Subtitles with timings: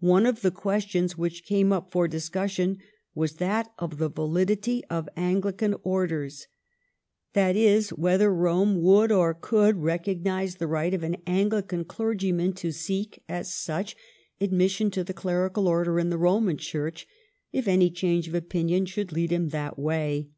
[0.00, 2.78] One of the questions which came up for discussion
[3.14, 6.48] was that of the validity of Anglican orders;
[7.34, 12.72] that is, whether Rome would or could recognize the right of an Anglican clergyman to
[12.72, 13.94] seek, as such,
[14.40, 17.06] admission to the clerical order in the Roman Church,
[17.52, 20.30] if any change of opinion should lead him that way.